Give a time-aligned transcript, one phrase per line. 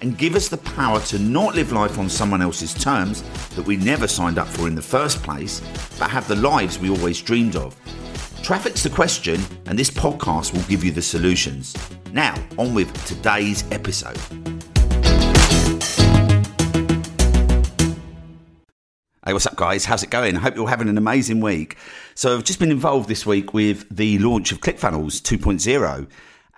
[0.00, 3.76] and give us the power to not live life on someone else's terms that we
[3.76, 5.60] never signed up for in the first place,
[5.98, 7.74] but have the lives we always dreamed of.
[8.42, 11.74] Traffic's the question, and this podcast will give you the solutions.
[12.12, 14.18] Now, on with today's episode.
[19.24, 19.84] Hey, what's up, guys?
[19.84, 20.36] How's it going?
[20.36, 21.76] I hope you're having an amazing week.
[22.14, 26.06] So, I've just been involved this week with the launch of ClickFunnels 2.0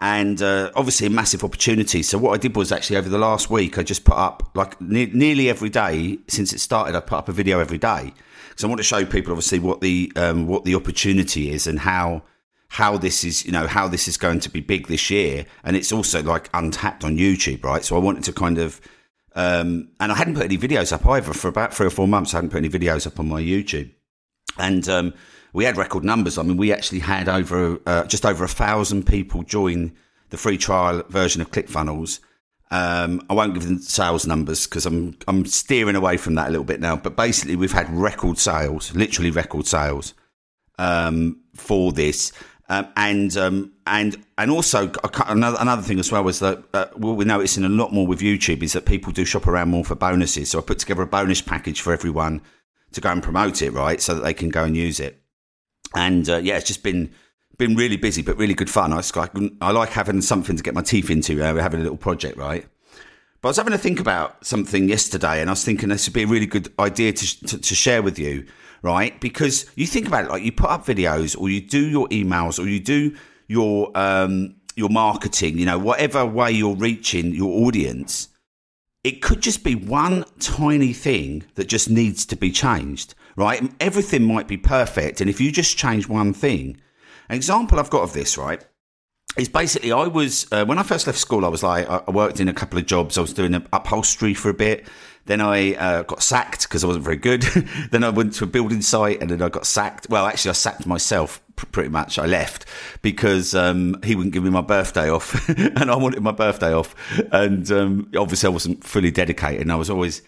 [0.01, 2.02] and uh, obviously a massive opportunity.
[2.02, 4.80] So what I did was actually over the last week, I just put up like
[4.80, 6.97] ne- nearly every day since it started.
[6.97, 8.13] I put up a video every day
[8.49, 11.80] because I want to show people obviously what the um, what the opportunity is and
[11.80, 12.23] how
[12.69, 15.46] how this is you know how this is going to be big this year.
[15.65, 17.85] And it's also like untapped on YouTube, right?
[17.85, 18.80] So I wanted to kind of
[19.35, 22.35] um, and I hadn't put any videos up either for about three or four months.
[22.35, 23.91] I hadn't put any videos up on my YouTube,
[24.59, 25.15] and um,
[25.52, 26.38] we had record numbers.
[26.38, 29.93] I mean, we actually had over uh, just over a thousand people join
[30.30, 32.21] the free trial version of ClickFunnels.
[32.71, 36.51] Um, I won't give them sales numbers because I'm I'm steering away from that a
[36.51, 36.96] little bit now.
[36.96, 40.13] But basically, we've had record sales, literally record sales
[40.79, 42.32] um, for this,
[42.69, 44.93] um, and um, and and also
[45.26, 48.21] another another thing as well was that uh, what we're noticing a lot more with
[48.21, 50.51] YouTube is that people do shop around more for bonuses.
[50.51, 52.43] So I put together a bonus package for everyone
[52.93, 55.23] to go and promote it, right, so that they can go and use it
[55.99, 57.10] and uh, yeah, it's just been
[57.59, 58.93] been really busy, but really good fun.
[58.93, 59.02] I,
[59.60, 61.43] I like having something to get my teeth into.
[61.43, 62.65] Uh, we're having a little project, right?
[63.41, 66.15] But I was having to think about something yesterday, and I was thinking this would
[66.15, 68.47] be a really good idea to, to, to share with you,
[68.82, 69.21] right?
[69.21, 72.62] Because you think about it, like you put up videos, or you do your emails,
[72.62, 73.16] or you do
[73.48, 75.59] your um, your marketing.
[75.59, 78.28] You know, whatever way you're reaching your audience,
[79.03, 83.72] it could just be one tiny thing that just needs to be changed right?
[83.78, 85.21] Everything might be perfect.
[85.21, 86.81] And if you just change one thing,
[87.28, 88.62] an example I've got of this, right,
[89.37, 92.41] is basically I was, uh, when I first left school, I was like, I worked
[92.41, 93.16] in a couple of jobs.
[93.16, 94.88] I was doing upholstery for a bit.
[95.27, 97.43] Then I uh, got sacked because I wasn't very good.
[97.93, 100.09] then I went to a building site and then I got sacked.
[100.10, 102.19] Well, actually, I sacked myself pretty much.
[102.19, 102.66] I left
[103.03, 106.93] because um, he wouldn't give me my birthday off and I wanted my birthday off.
[107.31, 110.22] And um, obviously, I wasn't fully dedicated and I was always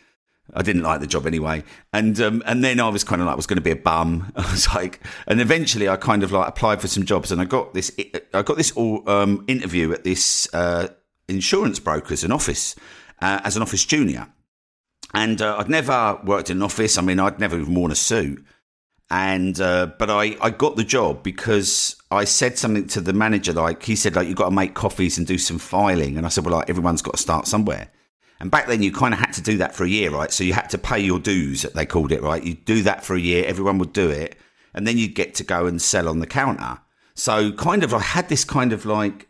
[0.55, 1.63] I didn't like the job anyway,
[1.93, 4.33] and um, and then I was kind of like was going to be a bum.
[4.37, 7.45] I was like, and eventually I kind of like applied for some jobs, and I
[7.45, 7.93] got this
[8.35, 10.89] I got this all, um, interview at this uh,
[11.29, 12.75] insurance broker's an office
[13.21, 14.29] uh, as an office junior,
[15.15, 16.99] and uh, I'd never worked in an office.
[16.99, 18.45] I mean, I'd never even worn a suit,
[19.09, 23.53] and uh, but I I got the job because I said something to the manager
[23.53, 26.27] like he said like you have got to make coffees and do some filing, and
[26.27, 27.91] I said well like everyone's got to start somewhere.
[28.41, 30.33] And back then, you kind of had to do that for a year, right?
[30.33, 32.43] So you had to pay your dues, they called it, right?
[32.43, 34.37] You'd do that for a year, everyone would do it,
[34.75, 36.79] and then you'd get to go and sell on the counter.
[37.15, 39.29] So, kind of, I had this kind of like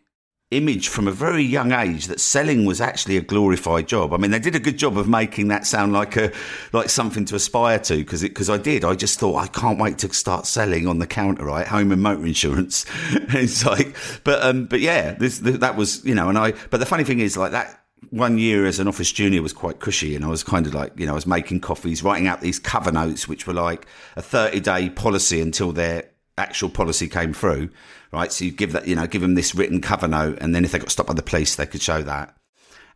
[0.50, 4.12] image from a very young age that selling was actually a glorified job.
[4.12, 6.32] I mean, they did a good job of making that sound like a
[6.72, 8.84] like something to aspire to because because I did.
[8.84, 11.66] I just thought I can't wait to start selling on the counter, right?
[11.66, 12.84] Home and motor insurance.
[13.12, 16.52] it's like, but um, but yeah, this that was you know, and I.
[16.70, 19.78] But the funny thing is, like that one year as an office junior was quite
[19.78, 22.40] cushy and I was kind of like, you know, I was making coffees, writing out
[22.40, 26.08] these cover notes, which were like a 30 day policy until their
[26.38, 27.70] actual policy came through,
[28.12, 28.32] right?
[28.32, 30.38] So you give that, you know, give them this written cover note.
[30.40, 32.34] And then if they got stopped by the police, they could show that.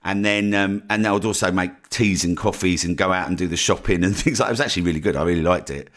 [0.02, 3.38] And then, um, and they would also make teas and coffees and go out and
[3.38, 4.50] do the shopping and things like that.
[4.50, 5.16] It was actually really good.
[5.16, 5.90] I really liked it.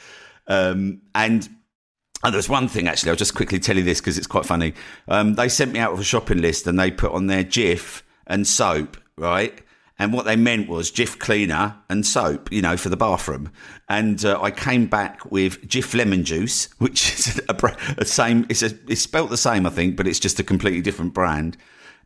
[0.47, 1.47] Um, and,
[2.23, 4.46] and there was one thing actually, I'll just quickly tell you this because it's quite
[4.46, 4.73] funny.
[5.07, 8.01] Um, they sent me out with a shopping list and they put on their Jif
[8.28, 9.62] and soap, right?
[10.00, 13.52] And what they meant was Jif cleaner and soap, you know, for the bathroom.
[13.90, 18.46] And uh, I came back with Jif lemon juice, which is a, a same.
[18.50, 21.58] It's a, it's spelt the same, I think, but it's just a completely different brand.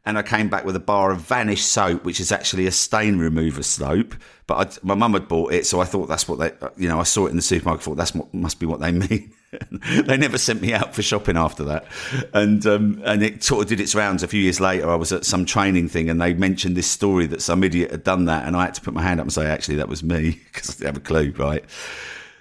[0.04, 3.20] And I came back with a bar of Vanish soap, which is actually a stain
[3.20, 4.16] remover soap.
[4.48, 7.00] But I'd, my mum had bought it, so I thought that's what they, you know,
[7.00, 7.84] I saw it in the supermarket.
[7.84, 9.32] Thought that's what must be what they mean.
[10.06, 11.86] they never sent me out for shopping after that.
[12.34, 14.90] And um, and it sort of did its rounds a few years later.
[14.90, 18.04] I was at some training thing and they mentioned this story that some idiot had
[18.04, 18.48] done that.
[18.48, 20.70] And I had to put my hand up and say, actually, that was me because
[20.70, 21.64] I didn't have a clue, right?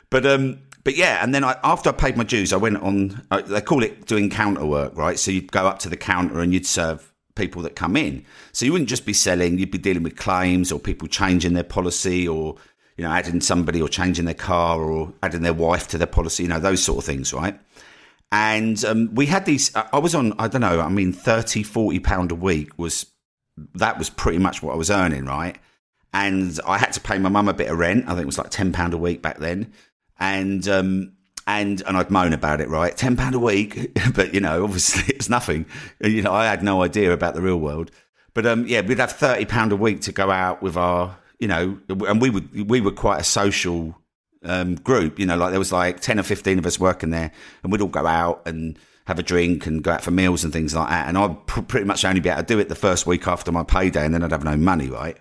[0.08, 3.22] But, um, but yeah, and then I, after I paid my dues, I went on,
[3.30, 5.18] uh, they call it doing counter work, right?
[5.18, 7.09] So you'd go up to the counter and you'd serve
[7.40, 8.24] people that come in.
[8.52, 11.64] So you wouldn't just be selling, you'd be dealing with claims or people changing their
[11.64, 12.56] policy or,
[12.96, 16.42] you know, adding somebody or changing their car or adding their wife to their policy,
[16.42, 17.58] you know, those sort of things, right?
[18.30, 21.98] And um, we had these, I was on, I don't know, I mean, 30, 40
[22.00, 23.06] pound a week was,
[23.74, 25.56] that was pretty much what I was earning, right?
[26.12, 28.04] And I had to pay my mum a bit of rent.
[28.04, 29.72] I think it was like £10 a week back then.
[30.18, 31.12] And, um,
[31.58, 32.96] and and I'd moan about it, right?
[32.96, 35.66] Ten pound a week, but you know, obviously it's nothing.
[36.02, 37.90] You know, I had no idea about the real world.
[38.34, 41.48] But um, yeah, we'd have thirty pound a week to go out with our, you
[41.48, 43.96] know, and we would we were quite a social
[44.44, 45.18] um, group.
[45.18, 47.32] You know, like there was like ten or fifteen of us working there,
[47.62, 50.52] and we'd all go out and have a drink and go out for meals and
[50.52, 51.08] things like that.
[51.08, 53.50] And I'd pr- pretty much only be able to do it the first week after
[53.50, 55.18] my payday, and then I'd have no money, right?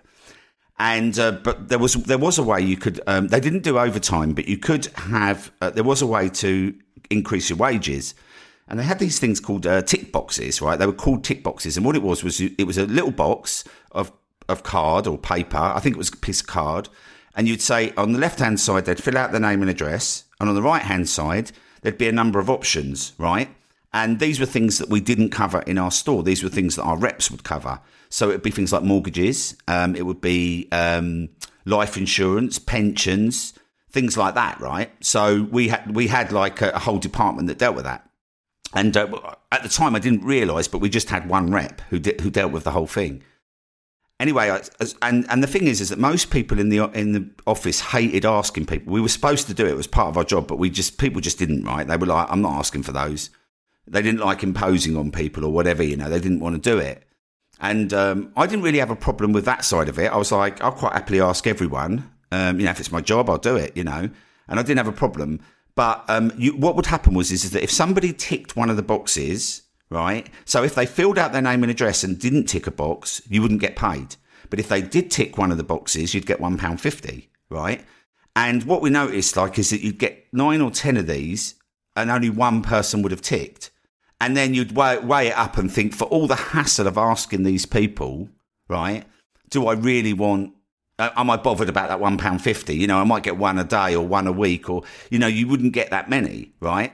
[0.82, 3.78] And uh, but there was there was a way you could um, they didn't do
[3.78, 6.74] overtime, but you could have uh, there was a way to
[7.10, 8.14] increase your wages,
[8.66, 10.78] and they had these things called uh, tick boxes, right?
[10.78, 13.62] They were called tick boxes, and what it was was it was a little box
[13.92, 14.10] of
[14.48, 15.58] of card or paper.
[15.58, 16.88] I think it was a piece of card,
[17.36, 20.24] and you'd say on the left hand side they'd fill out the name and address,
[20.40, 23.50] and on the right hand side there'd be a number of options, right?
[23.92, 26.22] And these were things that we didn't cover in our store.
[26.22, 27.80] These were things that our reps would cover.
[28.08, 31.28] So it would be things like mortgages, um, it would be um,
[31.64, 33.54] life insurance, pensions,
[33.90, 34.90] things like that, right?
[35.00, 38.08] So we had we had like a, a whole department that dealt with that.
[38.72, 41.98] And uh, at the time, I didn't realise, but we just had one rep who
[41.98, 43.22] de- who dealt with the whole thing.
[44.20, 44.60] Anyway, I,
[45.02, 48.24] and and the thing is, is that most people in the in the office hated
[48.24, 48.92] asking people.
[48.92, 50.98] We were supposed to do it; it was part of our job, but we just
[50.98, 51.64] people just didn't.
[51.64, 51.86] Right?
[51.86, 53.30] They were like, "I'm not asking for those."
[53.90, 55.82] They didn't like imposing on people or whatever.
[55.82, 57.02] You know, they didn't want to do it.
[57.60, 60.10] And um, I didn't really have a problem with that side of it.
[60.10, 62.10] I was like, I'll quite happily ask everyone.
[62.32, 63.76] Um, you know, if it's my job, I'll do it.
[63.76, 64.08] You know,
[64.48, 65.40] and I didn't have a problem.
[65.74, 68.76] But um, you, what would happen was is, is that if somebody ticked one of
[68.76, 70.28] the boxes, right?
[70.44, 73.42] So if they filled out their name and address and didn't tick a box, you
[73.42, 74.16] wouldn't get paid.
[74.50, 77.84] But if they did tick one of the boxes, you'd get one pound fifty, right?
[78.36, 81.56] And what we noticed, like, is that you'd get nine or ten of these,
[81.96, 83.70] and only one person would have ticked.
[84.20, 87.42] And then you'd weigh, weigh it up and think, for all the hassle of asking
[87.42, 88.28] these people,
[88.68, 89.04] right?
[89.48, 90.54] Do I really want
[91.00, 92.76] uh, am I bothered about that one pound fifty?
[92.76, 95.26] You know, I might get one a day or one a week, or you know,
[95.26, 96.92] you wouldn't get that many, right?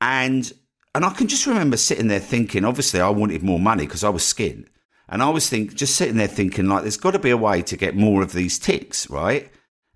[0.00, 0.52] And
[0.96, 4.08] and I can just remember sitting there thinking, obviously, I wanted more money because I
[4.08, 4.68] was skin,
[5.08, 7.62] and I was think just sitting there thinking, like, there's got to be a way
[7.62, 9.48] to get more of these ticks, right?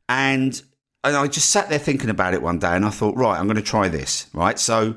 [0.08, 0.62] And
[1.02, 3.46] and I just sat there thinking about it one day, and I thought, right, I'm
[3.46, 4.60] going to try this, right?
[4.60, 4.94] So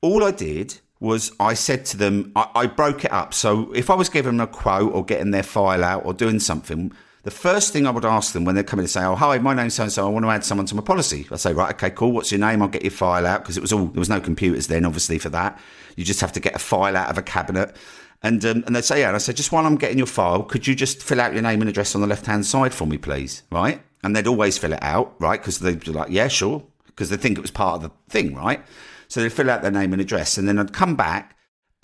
[0.00, 3.34] all I did was I said to them, I, I, broke it up.
[3.34, 6.40] So if I was giving them a quote or getting their file out or doing
[6.40, 6.92] something,
[7.26, 9.52] the first thing I would ask them when they're coming to say, "Oh, hi, my
[9.52, 10.06] name's so and so.
[10.06, 12.12] I want to add someone to my policy." I say, "Right, okay, cool.
[12.12, 12.62] What's your name?
[12.62, 15.18] I'll get your file out because it was all there was no computers then, obviously
[15.18, 15.58] for that.
[15.96, 17.76] You just have to get a file out of a cabinet."
[18.22, 20.44] And um, and they say, "Yeah." And I said, "Just while I'm getting your file,
[20.44, 22.86] could you just fill out your name and address on the left hand side for
[22.86, 23.82] me, please?" Right?
[24.04, 25.40] And they'd always fill it out, right?
[25.40, 28.36] Because they'd be like, "Yeah, sure," because they think it was part of the thing,
[28.36, 28.64] right?
[29.08, 31.36] So they'd fill out their name and address, and then I'd come back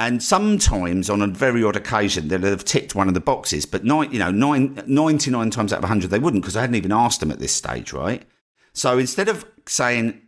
[0.03, 3.85] and sometimes, on a very odd occasion, they'd have ticked one of the boxes, but
[3.85, 6.91] nine, you know, nine, 99 times out of 100, they wouldn't because I hadn't even
[6.91, 8.25] asked them at this stage, right?
[8.73, 10.21] So instead of saying,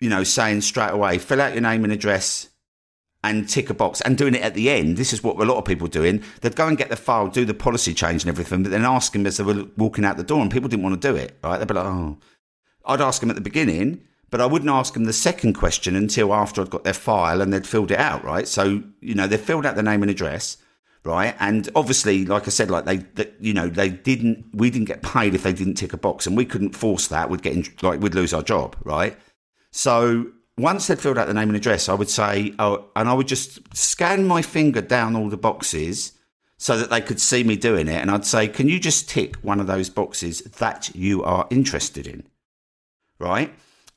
[0.00, 2.48] you know, saying straight away, fill out your name and address
[3.22, 5.58] and tick a box and doing it at the end, this is what a lot
[5.58, 6.24] of people doing.
[6.40, 9.12] They'd go and get the file, do the policy change and everything, but then ask
[9.12, 11.38] them as they were walking out the door, and people didn't want to do it,
[11.44, 11.58] right?
[11.58, 12.18] They'd be like, oh.
[12.84, 16.32] I'd ask them at the beginning, but I wouldn't ask them the second question until
[16.32, 18.46] after I'd got their file and they'd filled it out, right?
[18.46, 20.56] So, you know, they filled out the name and address,
[21.04, 21.34] right?
[21.40, 25.02] And obviously, like I said, like they, they, you know, they didn't, we didn't get
[25.02, 27.28] paid if they didn't tick a box and we couldn't force that.
[27.28, 29.18] We'd get in, like, we'd lose our job, right?
[29.72, 33.14] So once they'd filled out the name and address, I would say, oh, and I
[33.14, 36.12] would just scan my finger down all the boxes
[36.56, 38.00] so that they could see me doing it.
[38.00, 42.06] And I'd say, can you just tick one of those boxes that you are interested
[42.06, 42.28] in?
[43.18, 43.52] Right?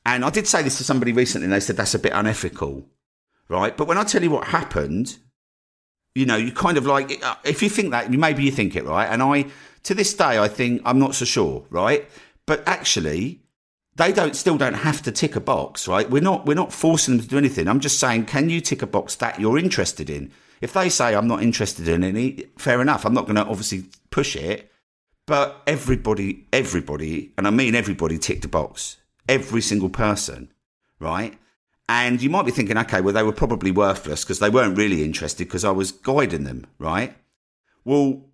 [0.06, 2.86] And I did say this to somebody recently, and they said that's a bit unethical,
[3.48, 3.76] right?
[3.76, 5.16] But when I tell you what happened,
[6.14, 8.84] you know, you kind of like, uh, if you think that, maybe you think it,
[8.84, 9.06] right?
[9.06, 9.46] And I,
[9.84, 12.08] to this day, I think I'm not so sure, right?
[12.46, 13.40] But actually,
[13.96, 16.08] they don't still don't have to tick a box, right?
[16.10, 17.68] We're not we're not forcing them to do anything.
[17.68, 20.32] I'm just saying, can you tick a box that you're interested in?
[20.60, 23.04] If they say I'm not interested in any, fair enough.
[23.04, 24.70] I'm not going to obviously push it,
[25.26, 30.52] but everybody, everybody, and I mean everybody, ticked a box every single person,
[30.98, 31.38] right?
[31.88, 35.04] And you might be thinking, okay, well, they were probably worthless because they weren't really
[35.04, 37.14] interested because I was guiding them, right?
[37.84, 38.24] Well,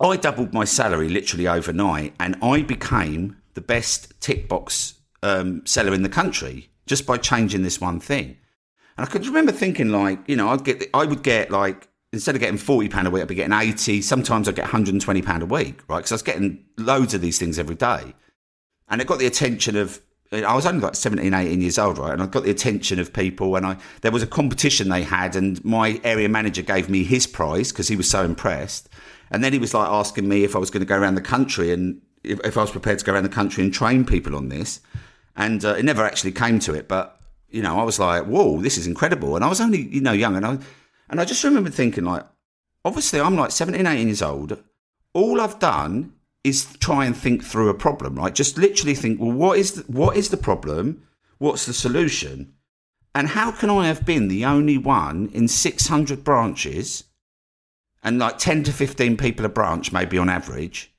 [0.00, 5.92] I doubled my salary literally overnight and I became the best tick box um, seller
[5.92, 8.38] in the country just by changing this one thing.
[8.96, 12.34] And I could remember thinking, like, you know, I'd get, I would get like instead
[12.34, 14.00] of getting forty pound a week, I'd be getting eighty.
[14.00, 15.98] Sometimes I'd get one hundred and twenty pound a week, right?
[15.98, 18.14] Because I was getting loads of these things every day,
[18.88, 20.00] and it got the attention of.
[20.32, 22.12] I was only like 17, 18 years old, right?
[22.12, 23.56] And I got the attention of people.
[23.56, 27.26] And I there was a competition they had, and my area manager gave me his
[27.26, 28.88] prize because he was so impressed.
[29.30, 31.20] And then he was like asking me if I was going to go around the
[31.20, 34.36] country and if, if I was prepared to go around the country and train people
[34.36, 34.80] on this.
[35.36, 38.60] And uh, it never actually came to it, but you know, I was like, "Whoa,
[38.60, 40.58] this is incredible!" And I was only, you know, young, and I
[41.08, 42.24] and I just remember thinking, like,
[42.84, 44.62] obviously, I'm like 17, 18 years old.
[45.12, 46.12] All I've done
[46.44, 48.34] is try and think through a problem, right?
[48.34, 51.02] Just literally think, well, what is the, what is the problem?
[51.38, 52.54] What's the solution?
[53.14, 57.04] And how can I have been the only one in 600 branches
[58.02, 60.92] and like 10 to 15 people a branch, maybe on average?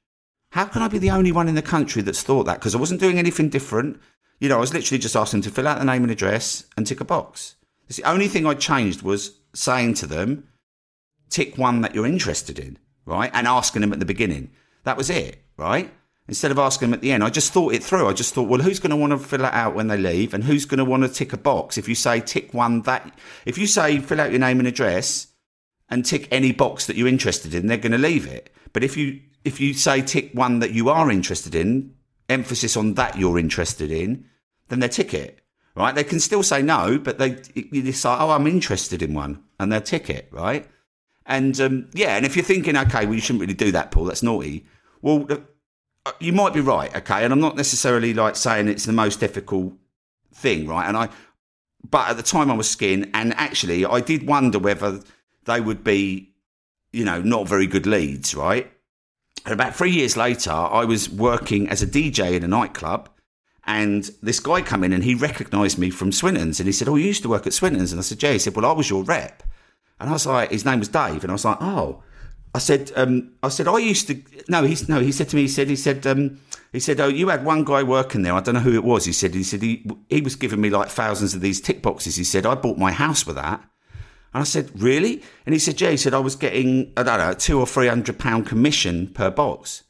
[0.51, 2.59] How can I be the only one in the country that's thought that?
[2.59, 3.99] Because I wasn't doing anything different.
[4.39, 6.85] You know, I was literally just asking to fill out the name and address and
[6.85, 7.55] tick a box.
[7.87, 10.47] It's the only thing I changed was saying to them,
[11.29, 13.31] tick one that you're interested in, right?
[13.33, 14.51] And asking them at the beginning.
[14.83, 15.91] That was it, right?
[16.27, 18.07] Instead of asking them at the end, I just thought it through.
[18.07, 20.33] I just thought, well, who's going to want to fill it out when they leave?
[20.33, 21.77] And who's going to want to tick a box?
[21.77, 25.27] If you say tick one that, if you say fill out your name and address
[25.89, 28.53] and tick any box that you're interested in, they're going to leave it.
[28.71, 31.95] But if you, if you say tick one that you are interested in,
[32.29, 34.25] emphasis on that you're interested in,
[34.69, 35.41] then they tick it
[35.75, 35.95] right?
[35.95, 39.71] They can still say no, but they you decide, oh, I'm interested in one, and
[39.71, 40.67] they'll tick it, right?
[41.25, 44.05] And um, yeah, and if you're thinking, okay, well, you shouldn't really do that, Paul,
[44.05, 44.65] that's naughty.
[45.01, 48.93] Well, uh, you might be right, okay, and I'm not necessarily like saying it's the
[48.93, 49.73] most difficult
[50.33, 50.87] thing, right?
[50.87, 51.09] And I,
[51.89, 54.99] but at the time I was skin, and actually I did wonder whether
[55.45, 56.33] they would be,
[56.91, 58.71] you know, not very good leads, right?
[59.45, 63.09] And about three years later, I was working as a DJ in a nightclub
[63.65, 66.95] and this guy come in and he recognised me from Swinton's and he said, Oh,
[66.95, 67.91] you used to work at Swinton's?
[67.91, 68.33] And I said, Yeah.
[68.33, 69.43] He said, Well, I was your rep.
[70.01, 71.23] And I was like, his name was Dave.
[71.23, 72.03] And I was like, Oh.
[72.53, 75.43] I said, um, I said, I used to no, he's no, he said to me,
[75.43, 76.41] he said, he said, um,
[76.73, 78.33] he said, Oh, you had one guy working there.
[78.33, 79.05] I don't know who it was.
[79.05, 82.17] He said, he said he he was giving me like thousands of these tick boxes.
[82.17, 83.61] He said, I bought my house with that.
[84.33, 85.23] And I said, Really?
[85.45, 87.87] And he said, Yeah, he said, I was getting, I don't know, two or three
[87.87, 89.83] hundred pound commission per box.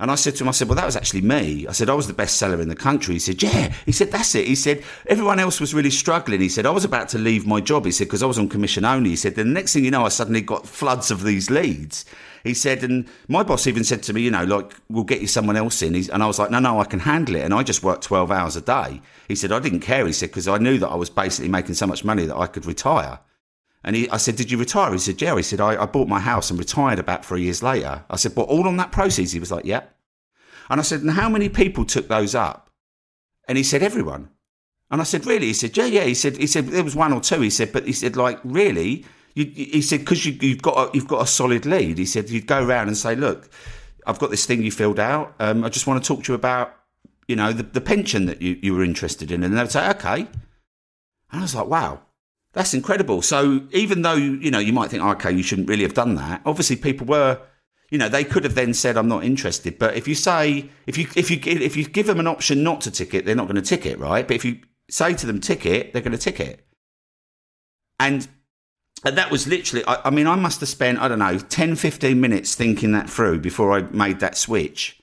[0.00, 1.66] And I said to him, I said, well, that was actually me.
[1.66, 3.14] I said, I was the best seller in the country.
[3.14, 3.72] He said, yeah.
[3.84, 4.46] He said, that's it.
[4.46, 6.40] He said, everyone else was really struggling.
[6.40, 7.84] He said, I was about to leave my job.
[7.84, 9.10] He said, because I was on commission only.
[9.10, 12.04] He said, the next thing you know, I suddenly got floods of these leads.
[12.44, 15.26] He said, and my boss even said to me, you know, like, we'll get you
[15.26, 15.94] someone else in.
[15.94, 17.44] He's, and I was like, no, no, I can handle it.
[17.44, 19.02] And I just worked 12 hours a day.
[19.26, 20.06] He said, I didn't care.
[20.06, 22.46] He said, because I knew that I was basically making so much money that I
[22.46, 23.18] could retire.
[23.84, 24.92] And he, I said, Did you retire?
[24.92, 25.36] He said, Yeah.
[25.36, 28.04] He said, I, I bought my house and retired about three years later.
[28.10, 29.32] I said, But all on that proceeds?
[29.32, 29.82] He was like, Yeah.
[30.70, 32.70] And I said, and how many people took those up?
[33.46, 34.28] And he said, everyone.
[34.90, 35.46] And I said, really?
[35.46, 36.04] He said, yeah, yeah.
[36.04, 37.40] He said, he said there was one or two.
[37.40, 39.04] He said, but he said, like, really?
[39.34, 41.98] You, he said, because you, have got a, you've got a solid lead.
[41.98, 43.50] He said, you'd go around and say, look,
[44.06, 45.34] I've got this thing you filled out.
[45.38, 46.74] Um, I just want to talk to you about,
[47.26, 49.42] you know, the, the pension that you, you were interested in.
[49.42, 50.20] And they'd say, okay.
[51.30, 52.00] And I was like, wow,
[52.52, 53.22] that's incredible.
[53.22, 56.42] So even though, you know, you might think, okay, you shouldn't really have done that.
[56.44, 57.40] Obviously, people were
[57.90, 60.98] you know, they could have then said, "I'm not interested." But if you say, if
[60.98, 63.46] you if you if you give them an option not to tick it, they're not
[63.46, 64.26] going to tick it, right?
[64.26, 66.66] But if you say to them, "Tick it," they're going to tick it.
[67.98, 68.28] And
[69.04, 71.76] and that was literally, I, I mean, I must have spent, I don't know, 10,
[71.76, 75.00] 15 minutes thinking that through before I made that switch.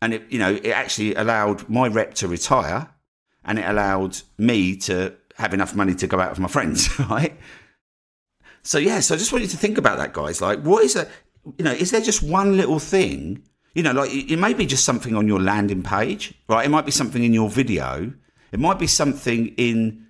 [0.00, 2.88] And it, you know, it actually allowed my rep to retire,
[3.44, 7.38] and it allowed me to have enough money to go out with my friends, right?
[8.62, 10.40] So yeah, so I just want you to think about that, guys.
[10.40, 11.08] Like, what is that?
[11.58, 13.42] you know, is there just one little thing?
[13.74, 16.64] You know, like it may be just something on your landing page, right?
[16.64, 18.12] It might be something in your video.
[18.52, 20.06] It might be something in,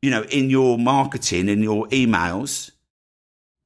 [0.00, 2.70] you know, in your marketing, in your emails.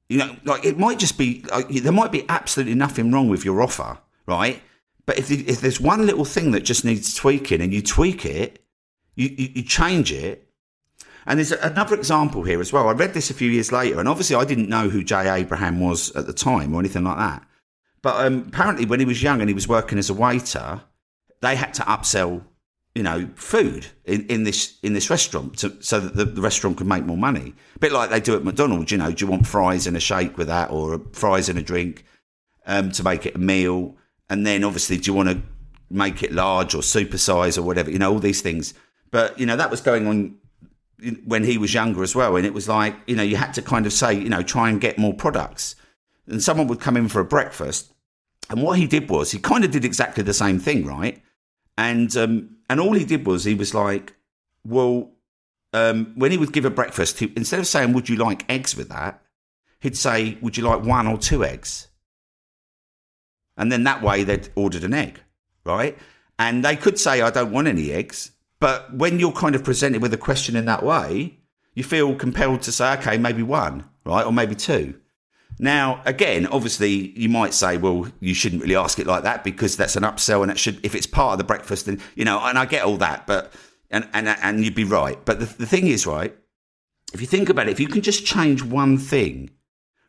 [0.09, 3.45] You know, like it might just be, like, there might be absolutely nothing wrong with
[3.45, 4.61] your offer, right?
[5.05, 8.63] But if, if there's one little thing that just needs tweaking and you tweak it,
[9.15, 10.46] you, you, you change it,
[11.27, 12.87] and there's another example here as well.
[12.87, 15.81] I read this a few years later, and obviously I didn't know who Jay Abraham
[15.81, 17.45] was at the time or anything like that.
[18.01, 20.81] But um, apparently, when he was young and he was working as a waiter,
[21.41, 22.43] they had to upsell,
[22.95, 26.77] you know, food in, in this in this restaurant to, so that the, the, restaurant
[26.77, 27.53] could make more money.
[27.75, 28.93] A bit like they do at McDonald's.
[28.93, 31.61] You know, do you want fries and a shake with that, or fries and a
[31.61, 32.05] drink
[32.65, 33.97] um, to make it a meal?
[34.29, 35.41] And then obviously, do you want to
[35.89, 37.91] make it large or supersize or whatever?
[37.91, 38.73] You know, all these things.
[39.11, 40.37] But you know, that was going on
[41.25, 42.35] when he was younger as well.
[42.35, 44.69] And it was like, you know, you had to kind of say, you know, try
[44.69, 45.75] and get more products.
[46.27, 47.93] And someone would come in for a breakfast.
[48.49, 51.21] And what he did was he kind of did exactly the same thing, right?
[51.77, 54.13] And um, and all he did was he was like,
[54.65, 55.11] well,
[55.73, 58.75] um, when he would give a breakfast, he, instead of saying, "Would you like eggs
[58.75, 59.21] with that?"
[59.79, 61.87] he'd say, Would you like one or two eggs?
[63.55, 65.19] And then that way they'd ordered an egg,
[65.65, 65.97] right?
[66.37, 68.31] And they could say, I don't want any eggs.
[68.59, 71.39] But when you're kind of presented with a question in that way,
[71.75, 74.25] you feel compelled to say, okay, maybe one, right?
[74.25, 74.95] Or maybe two.
[75.59, 79.75] Now, again, obviously, you might say, well, you shouldn't really ask it like that because
[79.75, 82.39] that's an upsell, and it should, if it's part of the breakfast, then you know,
[82.39, 83.53] and I get all that, but
[83.89, 85.23] and and and you'd be right.
[85.25, 86.35] But the, the thing is, right?
[87.13, 89.49] If you think about it, if you can just change one thing,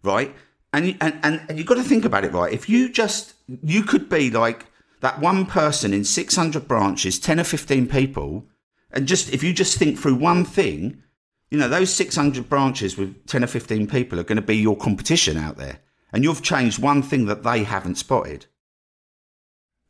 [0.02, 0.34] right,
[0.72, 2.52] and and and, and you've got to think about it, right?
[2.52, 4.66] If you just, you could be like
[5.00, 8.46] that one person in six hundred branches, ten or fifteen people,
[8.90, 11.02] and just if you just think through one thing
[11.50, 14.76] you know, those 600 branches with 10 or 15 people are going to be your
[14.76, 15.78] competition out there.
[16.12, 18.46] And you've changed one thing that they haven't spotted.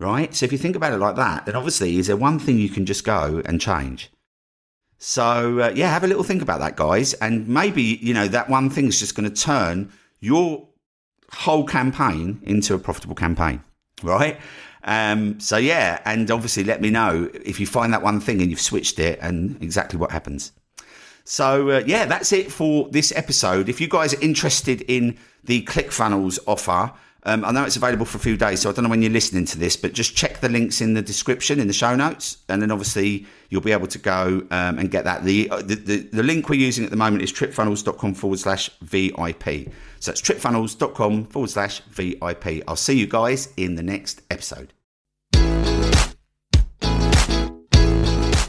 [0.00, 0.35] Right?
[0.35, 2.69] So if you think about it like that, then obviously is there one thing you
[2.69, 4.11] can just go and change?
[4.99, 7.15] So uh, yeah, have a little think about that, guys.
[7.15, 10.69] And maybe, you know, that one thing is just going to turn your
[11.33, 13.62] whole campaign into a profitable campaign.
[14.03, 14.41] Right?
[14.85, 18.50] Um, so yeah, and obviously let me know if you find that one thing and
[18.50, 20.52] you've switched it and exactly what happens.
[21.25, 23.68] So, uh, yeah, that's it for this episode.
[23.68, 26.90] If you guys are interested in the ClickFunnels offer,
[27.28, 29.12] um, I know it's available for a few days, so I don't know when you're
[29.12, 32.38] listening to this, but just check the links in the description, in the show notes,
[32.49, 35.25] and then obviously you'll be able to go um, and get that.
[35.25, 38.70] The, uh, the, the, the, link we're using at the moment is tripfunnels.com forward slash
[38.80, 39.70] VIP.
[40.00, 42.62] So it's tripfunnels.com forward slash VIP.
[42.66, 44.73] I'll see you guys in the next episode.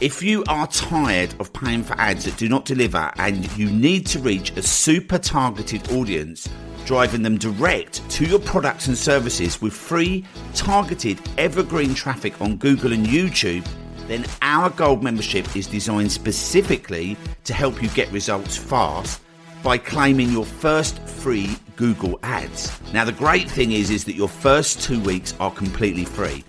[0.00, 4.06] If you are tired of paying for ads that do not deliver and you need
[4.06, 6.48] to reach a super targeted audience,
[6.90, 12.92] driving them direct to your products and services with free, targeted, evergreen traffic on Google
[12.92, 13.64] and YouTube,
[14.08, 19.22] then our gold membership is designed specifically to help you get results fast
[19.62, 22.72] by claiming your first free Google ads.
[22.92, 26.42] Now the great thing is is that your first 2 weeks are completely free.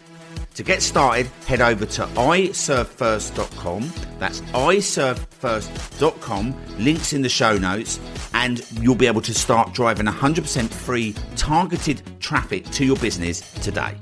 [0.55, 3.93] To get started, head over to iservefirst.com.
[4.17, 6.55] That's iservefirst.com.
[6.79, 7.99] Links in the show notes,
[8.41, 13.95] and you'll be able to start driving 100% free targeted traffic to your business today.